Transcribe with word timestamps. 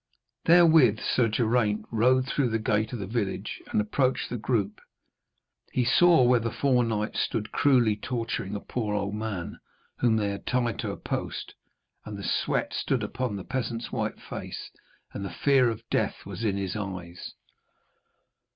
Therewith 0.45 0.97
Sir 0.99 1.27
Geraint 1.27 1.85
rode 1.91 2.25
through 2.25 2.49
the 2.49 2.57
gate 2.57 2.91
of 2.91 2.97
the 2.97 3.05
village 3.05 3.61
and 3.67 3.79
approached 3.79 4.31
the 4.31 4.37
group. 4.39 4.81
He 5.73 5.85
saw 5.85 6.23
where 6.23 6.39
the 6.39 6.49
four 6.49 6.83
knights 6.83 7.19
stood 7.21 7.51
cruelly 7.51 7.95
torturing 7.97 8.55
a 8.55 8.61
poor 8.61 8.95
old 8.95 9.13
man 9.13 9.59
whom 9.99 10.15
they 10.17 10.29
had 10.29 10.47
tied 10.47 10.79
to 10.79 10.89
a 10.91 10.97
post, 10.97 11.53
and 12.03 12.17
the 12.17 12.23
sweat 12.23 12.73
stood 12.73 13.03
upon 13.03 13.35
the 13.35 13.43
peasant's 13.43 13.91
white 13.91 14.19
face, 14.19 14.71
and 15.13 15.23
the 15.23 15.29
fear 15.29 15.69
of 15.69 15.87
death 15.91 16.25
was 16.25 16.43
in 16.43 16.57
his 16.57 16.75
eyes. 16.75 17.35